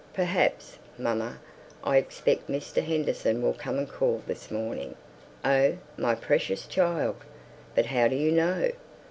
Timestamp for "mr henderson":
2.49-3.39